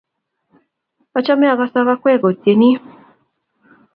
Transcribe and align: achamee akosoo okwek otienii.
achamee 1.17 1.49
akosoo 1.51 1.87
okwek 1.93 2.23
otienii. 2.29 2.75